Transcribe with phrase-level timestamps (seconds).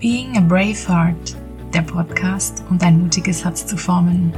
[0.00, 1.36] Being a Brave Heart,
[1.74, 4.32] der Podcast, um dein mutiges Herz zu formen.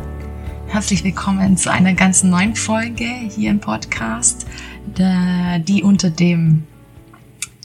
[0.68, 4.46] Herzlich willkommen zu einer ganz neuen Folge hier im Podcast,
[4.86, 6.62] die unter dem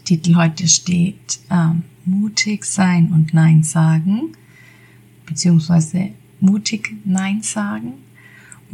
[0.04, 4.34] Titel heute steht ähm, Mutig sein und Nein sagen,
[5.25, 6.09] beziehungsweise
[6.41, 7.93] mutig Nein sagen.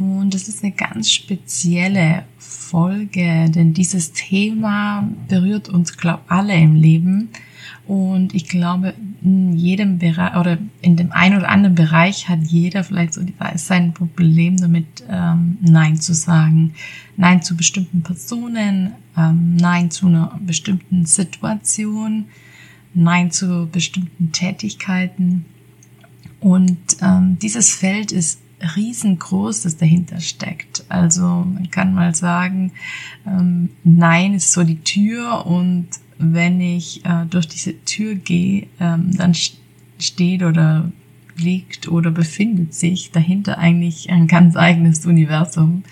[0.00, 6.74] Und das ist eine ganz spezielle Folge, denn dieses Thema berührt uns, glaube alle im
[6.74, 7.28] Leben.
[7.86, 12.84] Und ich glaube, in jedem Bereich oder in dem einen oder anderen Bereich hat jeder
[12.84, 13.22] vielleicht so
[13.56, 16.74] sein Problem damit, ähm, Nein zu sagen.
[17.16, 22.26] Nein zu bestimmten Personen, ähm, Nein zu einer bestimmten Situation,
[22.94, 25.44] Nein zu bestimmten Tätigkeiten.
[26.40, 28.40] Und ähm, dieses Feld ist
[28.76, 30.84] riesengroß, das dahinter steckt.
[30.88, 32.72] Also man kann mal sagen,
[33.26, 35.88] ähm, Nein ist so die Tür und
[36.22, 39.34] wenn ich äh, durch diese Tür gehe, ähm, dann
[39.98, 40.90] steht oder
[41.36, 45.82] liegt oder befindet sich dahinter eigentlich ein ganz eigenes Universum.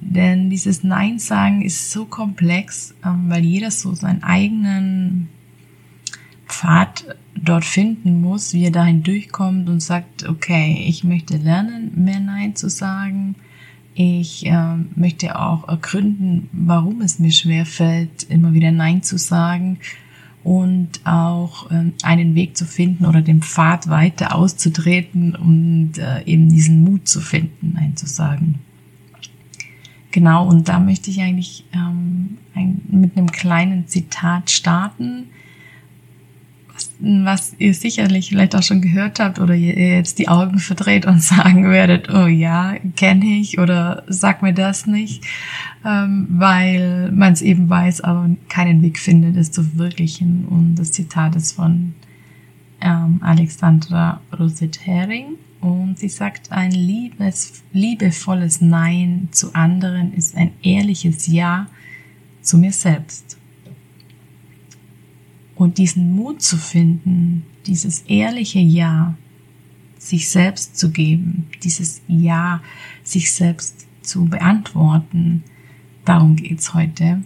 [0.00, 5.28] Denn dieses Nein sagen ist so komplex, ähm, weil jeder so seinen eigenen
[6.48, 7.04] Pfad
[7.36, 12.56] dort finden muss, wie er dahin durchkommt und sagt, okay, ich möchte lernen, mehr Nein
[12.56, 13.36] zu sagen.
[13.94, 19.78] Ich äh, möchte auch ergründen, warum es mir schwer fällt, immer wieder Nein zu sagen
[20.44, 26.48] und auch äh, einen Weg zu finden oder den Pfad weiter auszutreten und äh, eben
[26.48, 28.60] diesen Mut zu finden, Nein zu sagen.
[30.10, 35.28] Genau, und da möchte ich eigentlich ähm, ein, mit einem kleinen Zitat starten
[37.02, 41.20] was ihr sicherlich vielleicht auch schon gehört habt oder ihr jetzt die Augen verdreht und
[41.22, 45.24] sagen werdet, oh ja, kenne ich oder sag mir das nicht,
[45.84, 50.46] ähm, weil man es eben weiß, aber keinen Weg findet, es zu verwirklichen.
[50.46, 51.94] Und das Zitat ist von
[52.80, 61.26] ähm, Alexandra Rosette-Hering und sie sagt, ein liebes, liebevolles Nein zu anderen ist ein ehrliches
[61.26, 61.66] Ja
[62.42, 63.38] zu mir selbst.
[65.62, 69.14] Und diesen Mut zu finden, dieses ehrliche Ja,
[69.96, 72.60] sich selbst zu geben, dieses Ja,
[73.04, 75.44] sich selbst zu beantworten,
[76.04, 77.22] darum geht's heute.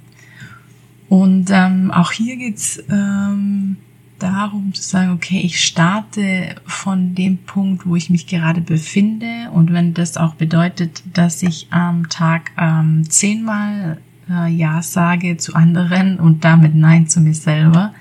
[1.09, 3.79] Und ähm, auch hier geht's ähm,
[4.19, 9.51] darum zu sagen, okay, ich starte von dem Punkt, wo ich mich gerade befinde.
[9.51, 13.97] Und wenn das auch bedeutet, dass ich am Tag ähm, zehnmal
[14.29, 17.95] äh, Ja sage zu anderen und damit Nein zu mir selber,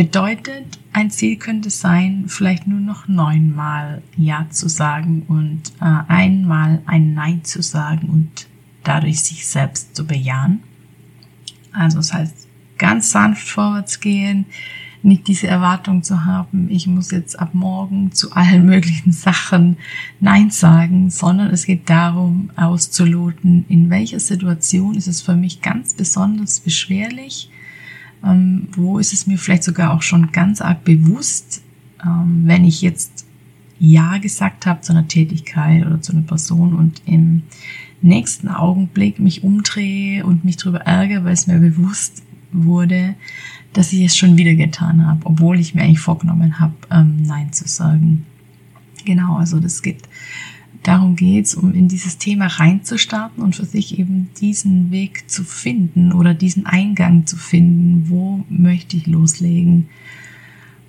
[0.00, 6.80] Bedeutet, ein Ziel könnte sein, vielleicht nur noch neunmal Ja zu sagen und äh, einmal
[6.86, 8.46] ein Nein zu sagen und
[8.82, 10.62] dadurch sich selbst zu bejahen.
[11.72, 14.46] Also das heißt, ganz sanft vorwärts gehen,
[15.02, 19.76] nicht diese Erwartung zu haben, ich muss jetzt ab morgen zu allen möglichen Sachen
[20.18, 25.92] Nein sagen, sondern es geht darum, auszuloten, in welcher Situation ist es für mich ganz
[25.92, 27.50] besonders beschwerlich,
[28.24, 31.62] ähm, wo ist es mir vielleicht sogar auch schon ganz arg bewusst,
[32.04, 33.26] ähm, wenn ich jetzt
[33.78, 37.42] Ja gesagt habe zu einer Tätigkeit oder zu einer Person und im
[38.02, 42.22] nächsten Augenblick mich umdrehe und mich darüber ärgere, weil es mir bewusst
[42.52, 43.14] wurde,
[43.72, 47.52] dass ich es schon wieder getan habe, obwohl ich mir eigentlich vorgenommen habe, ähm, Nein
[47.52, 48.26] zu sagen.
[49.04, 50.02] Genau, also das geht
[50.82, 56.12] darum geht's, um in dieses Thema reinzustarten und für sich eben diesen Weg zu finden
[56.12, 59.88] oder diesen Eingang zu finden, wo möchte ich loslegen.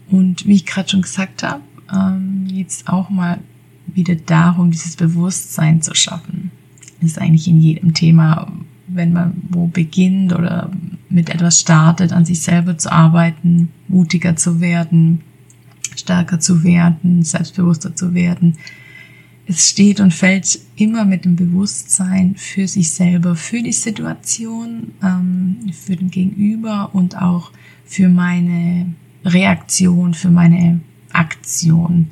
[0.10, 1.62] Und wie ich gerade schon gesagt habe,
[1.94, 2.48] ähm,
[2.86, 3.40] auch mal
[3.88, 6.52] wieder darum, dieses Bewusstsein zu schaffen.
[7.02, 8.52] ist eigentlich in jedem Thema,
[8.88, 10.70] wenn man wo beginnt oder
[11.10, 15.22] mit etwas startet, an sich selber zu arbeiten, mutiger zu werden,
[15.96, 18.58] stärker zu werden, selbstbewusster zu werden,
[19.52, 25.58] es steht und fällt immer mit dem Bewusstsein für sich selber, für die Situation, ähm,
[25.74, 27.52] für den Gegenüber und auch
[27.86, 28.94] für meine
[29.26, 30.80] Reaktion, für meine
[31.12, 32.08] Aktion.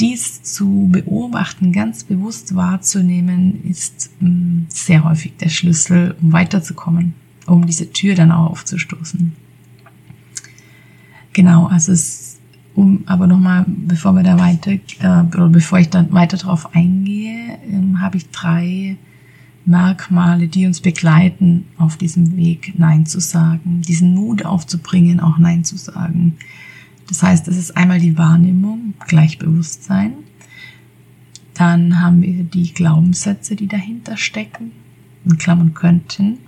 [0.00, 7.14] Dies zu beobachten, ganz bewusst wahrzunehmen, ist ähm, sehr häufig der Schlüssel, um weiterzukommen,
[7.46, 9.32] um diese Tür dann auch aufzustoßen.
[11.32, 12.33] Genau, also es
[12.74, 17.58] um, aber nochmal, bevor wir da weiter, äh, oder bevor ich dann weiter drauf eingehe,
[17.70, 18.96] ähm, habe ich drei
[19.64, 25.64] Merkmale, die uns begleiten auf diesem Weg, Nein zu sagen, diesen Mut aufzubringen, auch Nein
[25.64, 26.36] zu sagen.
[27.08, 30.14] Das heißt, das ist einmal die Wahrnehmung, Gleichbewusstsein.
[31.54, 34.72] Dann haben wir die Glaubenssätze, die dahinter stecken,
[35.24, 36.38] in Klammern könnten.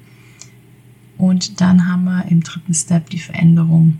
[1.17, 3.99] Und dann haben wir im dritten Step die Veränderung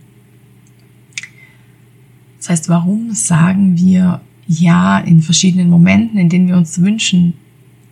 [2.47, 7.35] Das heißt, warum sagen wir ja in verschiedenen Momenten, in denen wir uns wünschen,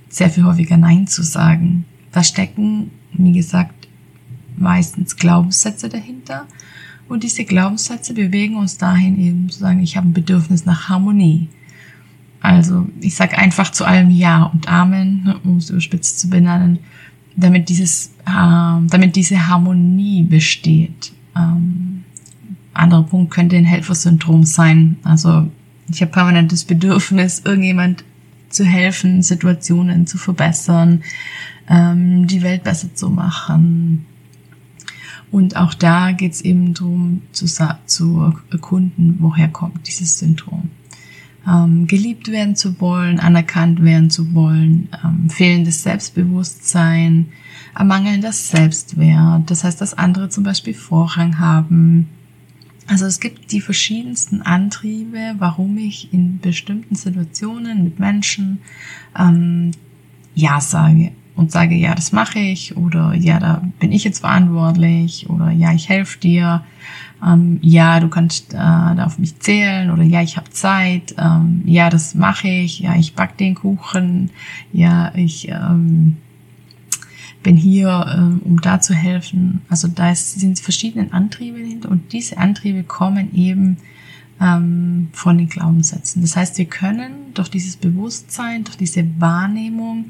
[0.09, 1.87] sehr viel häufiger Nein zu sagen?
[2.13, 3.89] Da stecken, wie gesagt,
[4.57, 6.47] meistens Glaubenssätze dahinter.
[7.09, 11.49] Und diese Glaubenssätze bewegen uns dahin eben zu sagen, ich habe ein Bedürfnis nach Harmonie.
[12.41, 16.79] Also ich sage einfach zu allem Ja und Amen, um es überspitzt zu benennen,
[17.35, 21.13] damit dieses, äh, damit diese Harmonie besteht.
[21.37, 21.94] Ähm,
[22.75, 24.97] anderer Punkt könnte ein Helfersyndrom sein.
[25.05, 25.49] Also
[25.89, 28.05] ich habe permanent das Bedürfnis, irgendjemand
[28.49, 31.03] zu helfen, Situationen zu verbessern,
[31.69, 34.07] ähm, die Welt besser zu machen.
[35.31, 37.47] Und auch da geht es eben darum, zu,
[37.87, 40.71] zu erkunden, woher kommt dieses Syndrom.
[41.47, 47.27] Ähm, geliebt werden zu wollen, anerkannt werden zu wollen, ähm, fehlendes Selbstbewusstsein,
[47.83, 52.09] mangelndes Selbstwert, das heißt, dass andere zum Beispiel Vorrang haben.
[52.87, 58.59] Also es gibt die verschiedensten Antriebe, warum ich in bestimmten Situationen mit Menschen
[59.19, 59.71] ähm,
[60.35, 65.29] Ja sage und sage, ja, das mache ich oder ja, da bin ich jetzt verantwortlich
[65.31, 66.63] oder ja, ich helfe dir,
[67.25, 71.63] ähm, ja, du kannst äh, da auf mich zählen oder ja, ich habe Zeit, ähm,
[71.65, 74.31] ja, das mache ich, ja, ich back den Kuchen,
[74.73, 76.19] ja, ich ähm,
[77.45, 79.61] bin hier, ähm, um da zu helfen.
[79.69, 83.77] Also da sind verschiedene Antriebe dahinter und diese Antriebe kommen eben
[84.41, 86.23] ähm, von den Glaubenssätzen.
[86.23, 90.07] Das heißt, wir können durch dieses Bewusstsein, durch diese Wahrnehmung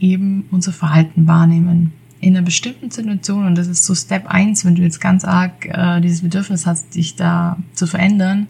[0.00, 1.92] eben unser Verhalten wahrnehmen.
[2.20, 5.66] In einer bestimmten Situation, und das ist so Step 1, wenn du jetzt ganz arg
[5.66, 8.48] äh, dieses Bedürfnis hast, dich da zu verändern,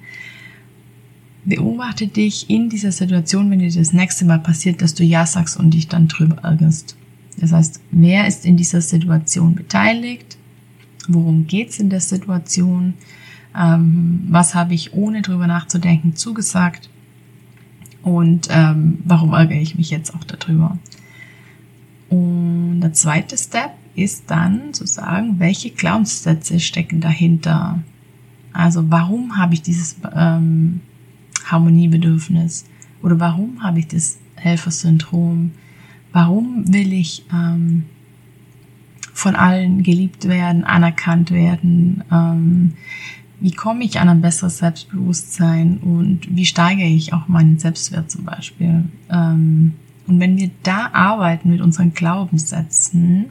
[1.45, 5.57] beobachte dich in dieser Situation, wenn dir das nächste Mal passiert, dass du Ja sagst
[5.57, 6.98] und dich dann drüber ärgerst.
[7.41, 10.37] Das heißt, wer ist in dieser Situation beteiligt?
[11.09, 12.95] Worum geht's in der Situation?
[13.57, 16.91] Ähm, was habe ich ohne drüber nachzudenken zugesagt?
[18.03, 20.79] Und ähm, warum ärgere ich mich jetzt auch darüber?
[22.09, 27.83] Und der zweite Step ist dann zu sagen, welche Glaubenssätze stecken dahinter.
[28.53, 30.81] Also warum habe ich dieses ähm,
[31.45, 32.65] Harmoniebedürfnis?
[33.03, 35.53] Oder warum habe ich das Helfersyndrom?
[36.13, 37.85] Warum will ich ähm,
[39.13, 42.05] von allen geliebt werden, anerkannt werden?
[42.11, 42.73] Ähm,
[43.41, 48.25] wie komme ich an ein besseres Selbstbewusstsein und wie steigere ich auch meinen Selbstwert zum
[48.25, 48.85] Beispiel?
[49.11, 49.75] Ähm,
[50.07, 53.27] und wenn wir da arbeiten mit unseren Glaubenssätzen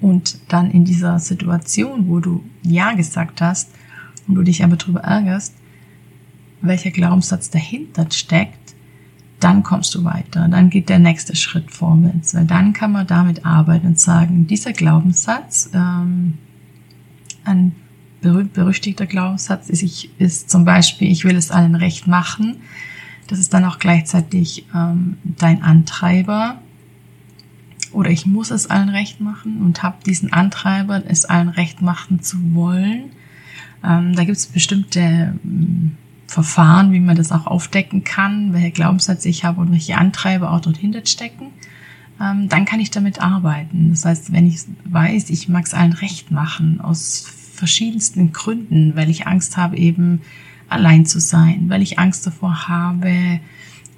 [0.00, 3.70] und dann in dieser Situation, wo du Ja gesagt hast
[4.26, 5.54] und du dich aber darüber ärgerst,
[6.62, 8.55] welcher Glaubenssatz dahinter steckt,
[9.40, 10.48] dann kommst du weiter.
[10.48, 12.34] Dann geht der nächste Schritt vorwärts.
[12.34, 16.38] Weil dann kann man damit arbeiten und sagen, dieser Glaubenssatz, ähm,
[17.44, 17.72] ein
[18.20, 22.56] berühmt berüchtigter Glaubenssatz ist, ich, ist zum Beispiel, ich will es allen recht machen.
[23.26, 26.58] Das ist dann auch gleichzeitig ähm, dein Antreiber.
[27.92, 32.22] Oder ich muss es allen recht machen und habe diesen Antreiber, es allen recht machen
[32.22, 33.10] zu wollen.
[33.84, 35.96] Ähm, da gibt es bestimmte ähm,
[36.36, 40.60] Verfahren, wie man das auch aufdecken kann, welche Glaubenssätze ich habe und welche Antreiber auch
[40.60, 41.46] dort stecken.
[42.20, 43.88] Ähm, dann kann ich damit arbeiten.
[43.88, 49.08] Das heißt, wenn ich weiß, ich mag es allen recht machen, aus verschiedensten Gründen, weil
[49.08, 50.20] ich Angst habe, eben
[50.68, 53.40] allein zu sein, weil ich Angst davor habe,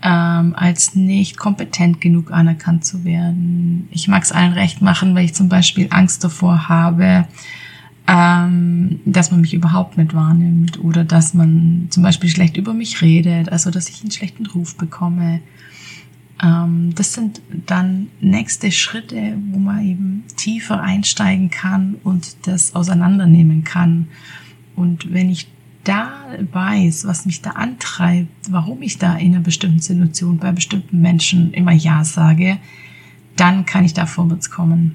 [0.00, 3.88] ähm, als nicht kompetent genug anerkannt zu werden.
[3.90, 7.26] Ich mag es allen recht machen, weil ich zum Beispiel Angst davor habe,
[8.08, 13.02] ähm, dass man mich überhaupt nicht wahrnimmt oder dass man zum Beispiel schlecht über mich
[13.02, 15.40] redet, also dass ich einen schlechten Ruf bekomme.
[16.42, 23.62] Ähm, das sind dann nächste Schritte, wo man eben tiefer einsteigen kann und das auseinandernehmen
[23.64, 24.08] kann.
[24.74, 25.48] Und wenn ich
[25.84, 26.08] da
[26.52, 31.52] weiß, was mich da antreibt, warum ich da in einer bestimmten Situation bei bestimmten Menschen
[31.52, 32.56] immer Ja sage,
[33.36, 34.94] dann kann ich da vorwärts kommen.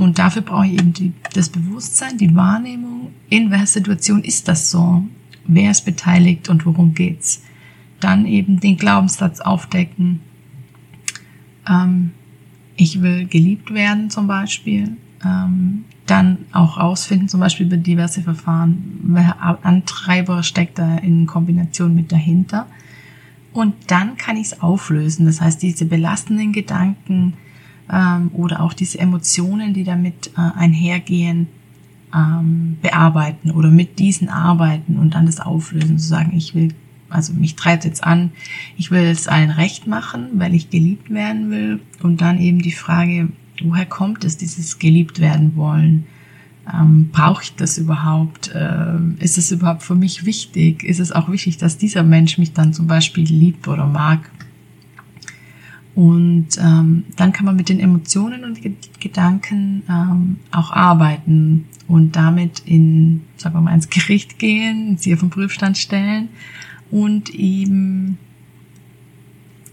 [0.00, 4.70] Und dafür brauche ich eben die, das Bewusstsein, die Wahrnehmung, in welcher Situation ist das
[4.70, 5.04] so,
[5.44, 7.42] wer ist beteiligt und worum geht's.
[8.00, 10.20] Dann eben den Glaubenssatz aufdecken.
[11.68, 12.12] Ähm,
[12.76, 14.96] ich will geliebt werden zum Beispiel.
[15.22, 21.94] Ähm, dann auch rausfinden, zum Beispiel über diverse Verfahren, welcher Antreiber steckt da in Kombination
[21.94, 22.66] mit dahinter.
[23.52, 25.26] Und dann kann ich es auflösen.
[25.26, 27.34] Das heißt, diese belastenden Gedanken
[27.92, 31.48] ähm, oder auch diese Emotionen, die damit äh, einhergehen,
[32.14, 36.74] ähm, bearbeiten oder mit diesen arbeiten und dann das auflösen, zu sagen, ich will,
[37.08, 38.32] also mich treibt jetzt an,
[38.76, 41.80] ich will es allen recht machen, weil ich geliebt werden will.
[42.02, 43.28] Und dann eben die Frage,
[43.62, 46.06] woher kommt es, dieses geliebt werden wollen?
[46.72, 48.52] Ähm, Brauche ich das überhaupt?
[48.54, 50.84] Ähm, ist es überhaupt für mich wichtig?
[50.84, 54.30] Ist es auch wichtig, dass dieser Mensch mich dann zum Beispiel liebt oder mag?
[55.94, 58.60] Und ähm, dann kann man mit den Emotionen und
[59.00, 65.20] Gedanken ähm, auch arbeiten und damit in, sagen wir mal, ins Gericht gehen, sie auf
[65.20, 66.28] den Prüfstand stellen
[66.90, 68.18] und eben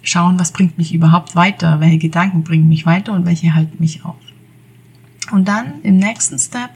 [0.01, 4.03] schauen, was bringt mich überhaupt weiter, welche Gedanken bringen mich weiter und welche halten mich
[4.03, 4.15] auf.
[5.31, 6.69] Und dann im nächsten Step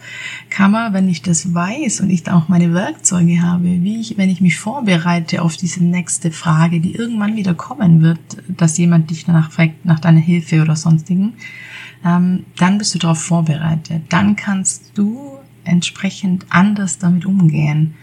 [0.50, 4.18] kann man, wenn ich das weiß und ich da auch meine Werkzeuge habe, wie ich,
[4.18, 9.10] wenn ich mich vorbereite auf diese nächste Frage, die irgendwann wieder kommen wird, dass jemand
[9.10, 11.34] dich danach fragt, nach deiner Hilfe oder sonstigen,
[12.04, 14.04] ähm, dann bist du darauf vorbereitet.
[14.10, 17.96] Dann kannst du entsprechend anders damit umgehen.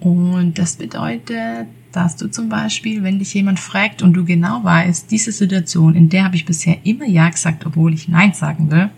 [0.00, 5.10] Und das bedeutet, dass du zum Beispiel, wenn dich jemand fragt und du genau weißt,
[5.10, 8.90] diese Situation, in der habe ich bisher immer Ja gesagt, obwohl ich Nein sagen will,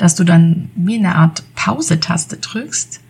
[0.00, 3.02] dass du dann wie eine Art Pause-Taste drückst,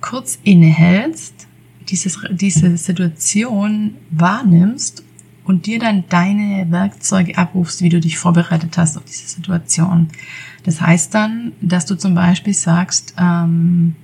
[0.00, 1.48] kurz innehältst,
[1.88, 5.02] dieses, diese Situation wahrnimmst
[5.42, 10.06] und dir dann deine Werkzeuge abrufst, wie du dich vorbereitet hast auf diese Situation.
[10.62, 13.96] Das heißt dann, dass du zum Beispiel sagst, ähm,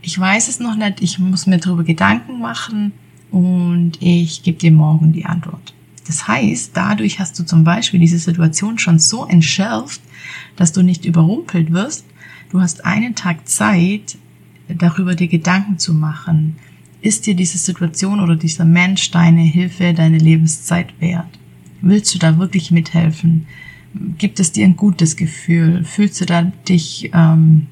[0.00, 2.90] ich weiß es noch nicht, ich muss mir darüber Gedanken machen
[3.30, 5.74] und ich gebe dir morgen die Antwort.
[6.06, 10.00] Das heißt, dadurch hast du zum Beispiel diese Situation schon so entschärft,
[10.56, 12.04] dass du nicht überrumpelt wirst.
[12.50, 14.18] Du hast einen Tag Zeit,
[14.68, 16.56] darüber dir Gedanken zu machen.
[17.00, 21.38] Ist dir diese Situation oder dieser Mensch deine Hilfe, deine Lebenszeit wert?
[21.80, 23.46] Willst du da wirklich mithelfen?
[24.18, 25.84] Gibt es dir ein gutes Gefühl?
[25.84, 27.66] Fühlst du da dich ähm,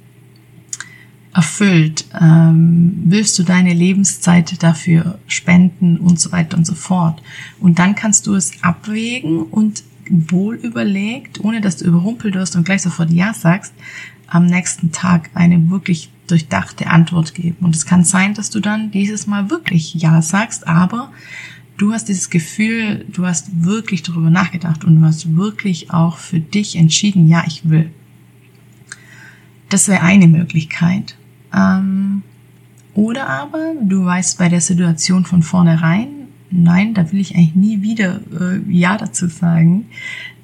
[1.34, 2.06] erfüllt?
[2.20, 7.22] Ähm, willst du deine Lebenszeit dafür spenden und so weiter und so fort?
[7.60, 12.64] Und dann kannst du es abwägen und wohl überlegt, ohne dass du überrumpelt wirst und
[12.64, 13.72] gleich sofort Ja sagst,
[14.26, 17.56] am nächsten Tag eine wirklich durchdachte Antwort geben.
[17.60, 21.10] Und es kann sein, dass du dann dieses Mal wirklich Ja sagst, aber
[21.76, 26.40] du hast dieses Gefühl, du hast wirklich darüber nachgedacht und du hast wirklich auch für
[26.40, 27.90] dich entschieden, ja, ich will.
[29.68, 31.16] Das wäre eine Möglichkeit.
[31.54, 32.22] Ähm,
[32.94, 36.08] oder aber du weißt bei der Situation von vornherein,
[36.50, 39.86] nein, da will ich eigentlich nie wieder äh, Ja dazu sagen,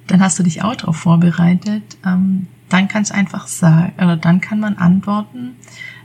[0.06, 1.82] dann hast du dich auch darauf vorbereitet.
[2.04, 5.56] Ähm, dann kannst du einfach sagen, oder dann kann man antworten,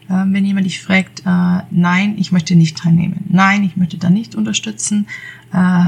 [0.10, 4.10] äh, wenn jemand dich fragt, äh, nein, ich möchte nicht teilnehmen, nein, ich möchte da
[4.10, 5.08] nicht unterstützen,
[5.54, 5.86] äh,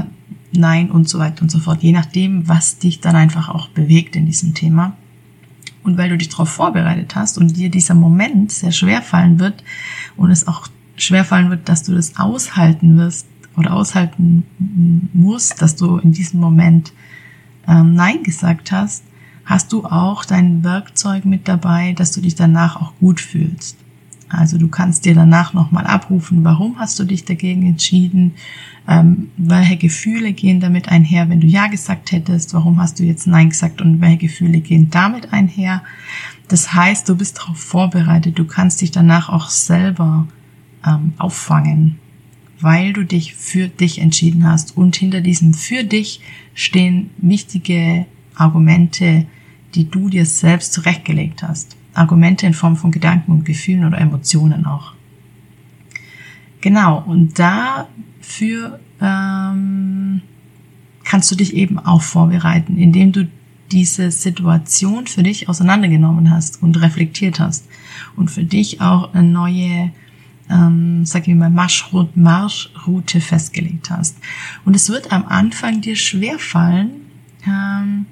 [0.52, 4.16] nein und so weiter und so fort, je nachdem, was dich dann einfach auch bewegt
[4.16, 4.96] in diesem Thema.
[5.84, 9.62] Und weil du dich darauf vorbereitet hast und dir dieser Moment sehr schwer fallen wird
[10.16, 13.26] und es auch schwer fallen wird, dass du das aushalten wirst,
[13.56, 14.44] oder aushalten
[15.12, 16.92] musst, dass du in diesem Moment
[17.66, 19.04] ähm, Nein gesagt hast,
[19.44, 23.76] hast du auch dein Werkzeug mit dabei, dass du dich danach auch gut fühlst.
[24.38, 28.34] Also du kannst dir danach nochmal abrufen, warum hast du dich dagegen entschieden,
[28.88, 33.26] ähm, welche Gefühle gehen damit einher, wenn du Ja gesagt hättest, warum hast du jetzt
[33.26, 35.82] Nein gesagt und welche Gefühle gehen damit einher.
[36.48, 40.28] Das heißt, du bist darauf vorbereitet, du kannst dich danach auch selber
[40.86, 41.98] ähm, auffangen
[42.64, 44.76] weil du dich für dich entschieden hast.
[44.76, 46.20] Und hinter diesem für dich
[46.54, 49.26] stehen wichtige Argumente,
[49.74, 51.76] die du dir selbst zurechtgelegt hast.
[51.94, 54.92] Argumente in Form von Gedanken und Gefühlen oder Emotionen auch.
[56.60, 60.22] Genau, und dafür ähm,
[61.04, 63.28] kannst du dich eben auch vorbereiten, indem du
[63.70, 67.66] diese Situation für dich auseinandergenommen hast und reflektiert hast
[68.16, 69.92] und für dich auch eine neue
[70.50, 74.18] ähm, sag ich mal, Marschroute, Marschroute festgelegt hast.
[74.64, 76.90] Und es wird am Anfang dir schwerfallen,
[77.46, 78.06] ähm,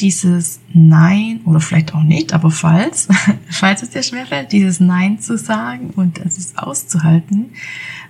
[0.00, 3.08] dieses Nein oder vielleicht auch nicht, aber falls,
[3.50, 7.46] falls es dir schwerfällt, dieses Nein zu sagen und es auszuhalten,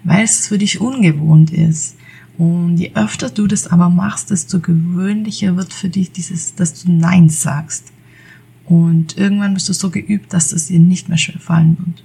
[0.05, 1.97] weil es für dich ungewohnt ist.
[2.38, 6.93] Und je öfter du das aber machst, desto gewöhnlicher wird für dich dieses, dass du
[6.93, 7.93] Nein sagst.
[8.66, 12.05] Und irgendwann bist du so geübt, dass es dir nicht mehr schwer fallen wird.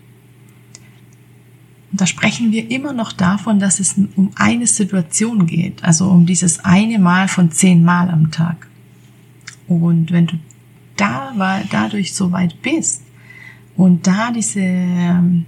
[1.91, 6.25] Und da sprechen wir immer noch davon, dass es um eine Situation geht, also um
[6.25, 8.70] dieses eine Mal von zehn Mal am Tag.
[9.75, 10.37] Und wenn du
[10.97, 13.03] da war, dadurch so weit bist
[13.75, 15.45] und da diese ähm,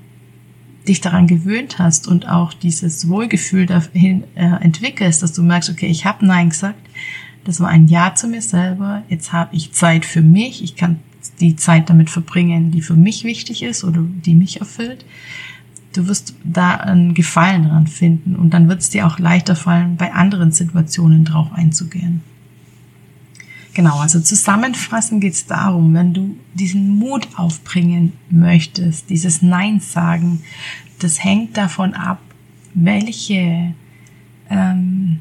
[0.87, 5.87] dich daran gewöhnt hast und auch dieses Wohlgefühl dahin äh, entwickelst, dass du merkst, okay,
[5.87, 6.79] ich habe Nein gesagt,
[7.45, 10.99] das war ein Ja zu mir selber, jetzt habe ich Zeit für mich, ich kann
[11.39, 15.05] die Zeit damit verbringen, die für mich wichtig ist oder die mich erfüllt
[15.93, 19.95] du wirst da einen Gefallen dran finden und dann wird es dir auch leichter fallen,
[19.97, 22.21] bei anderen Situationen drauf einzugehen.
[23.73, 30.43] Genau, also zusammenfassend geht es darum, wenn du diesen Mut aufbringen möchtest, dieses Nein sagen,
[30.99, 32.19] das hängt davon ab,
[32.75, 33.73] welche
[34.49, 35.19] ähm,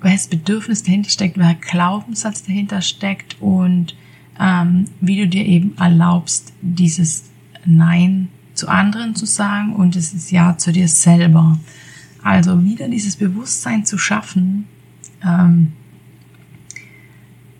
[0.00, 3.96] welches Bedürfnis dahinter steckt, welcher Glaubenssatz dahinter steckt und
[4.38, 7.24] ähm, wie du dir eben erlaubst, dieses
[7.64, 11.58] Nein zu anderen zu sagen und es ist Ja zu dir selber.
[12.22, 14.66] Also wieder dieses Bewusstsein zu schaffen,
[15.22, 15.72] ähm,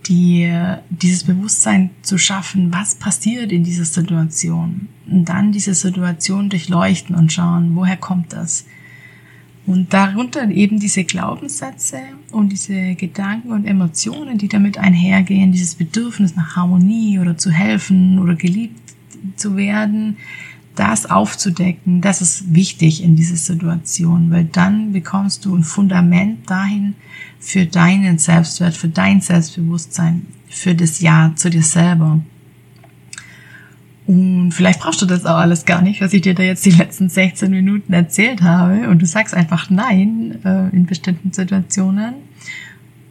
[0.07, 0.53] die,
[0.91, 4.89] dieses Bewusstsein zu schaffen, was passiert in dieser Situation.
[5.11, 8.67] Und dann diese Situation durchleuchten und schauen, woher kommt das?
[9.67, 11.99] Und darunter eben diese Glaubenssätze
[12.33, 18.19] und diese Gedanken und Emotionen, die damit einhergehen, dieses Bedürfnis nach Harmonie oder zu helfen
[18.19, 18.79] oder geliebt
[19.37, 20.19] zu werden,
[20.75, 26.95] das aufzudecken, das ist wichtig in dieser Situation, weil dann bekommst du ein Fundament dahin
[27.39, 32.21] für deinen Selbstwert, für dein Selbstbewusstsein, für das Ja zu dir selber.
[34.07, 36.71] Und vielleicht brauchst du das auch alles gar nicht, was ich dir da jetzt die
[36.71, 38.89] letzten 16 Minuten erzählt habe.
[38.89, 42.15] Und du sagst einfach Nein äh, in bestimmten Situationen.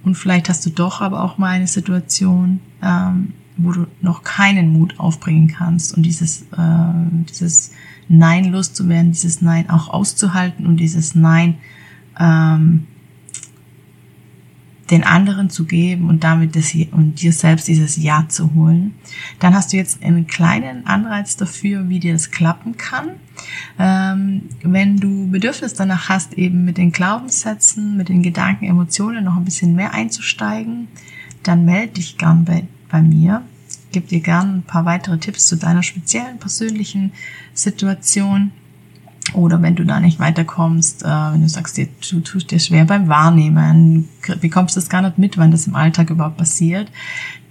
[0.04, 4.70] Und vielleicht hast du doch aber auch mal eine Situation, ähm, wo du noch keinen
[4.74, 7.72] Mut aufbringen kannst und dieses, äh, dieses
[8.08, 11.56] Nein loszuwerden, dieses Nein auch auszuhalten und dieses Nein
[12.20, 12.88] ähm,
[14.92, 18.94] den anderen zu geben und damit das und dir selbst dieses Ja zu holen,
[19.40, 23.12] dann hast du jetzt einen kleinen Anreiz dafür, wie dir das klappen kann.
[23.80, 29.38] Ähm, wenn du Bedürfnis danach hast, eben mit den Glaubenssätzen, mit den Gedanken, Emotionen noch
[29.38, 30.90] ein bisschen mehr einzusteigen,
[31.44, 33.42] dann melde dich gern bei, bei mir.
[33.68, 37.12] Ich gebe dir gern ein paar weitere Tipps zu deiner speziellen persönlichen
[37.54, 38.52] Situation
[39.34, 43.08] oder wenn du da nicht weiterkommst, äh, wenn du sagst, du tust dir schwer beim
[43.08, 44.10] Wahrnehmen,
[44.42, 46.92] bekommst das gar nicht mit, wann das im Alltag überhaupt passiert,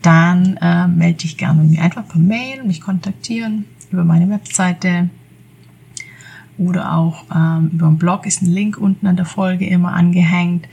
[0.01, 5.11] dann äh, melde dich gerne mit mir einfach per Mail, mich kontaktieren über meine Webseite
[6.59, 10.69] oder auch ähm, über den Blog ist ein Link unten an der Folge immer angehängt,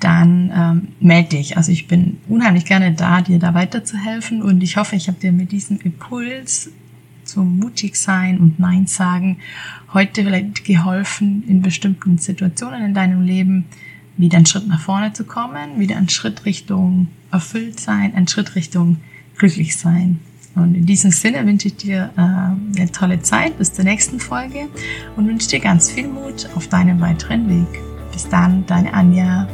[0.00, 1.56] dann ähm, melde dich.
[1.56, 5.32] Also ich bin unheimlich gerne da, dir da weiterzuhelfen und ich hoffe, ich habe dir
[5.32, 6.70] mit diesem Impuls
[7.24, 9.38] zum mutig sein und Nein sagen
[9.92, 13.64] heute vielleicht geholfen, in bestimmten Situationen in deinem Leben
[14.16, 18.54] wieder einen Schritt nach vorne zu kommen, wieder einen Schritt Richtung erfüllt sein, einen Schritt
[18.54, 18.98] Richtung
[19.36, 20.20] glücklich sein.
[20.54, 24.68] Und in diesem Sinne wünsche ich dir äh, eine tolle Zeit bis zur nächsten Folge
[25.16, 27.80] und wünsche dir ganz viel Mut auf deinem weiteren Weg.
[28.12, 29.48] Bis dann, deine Anja.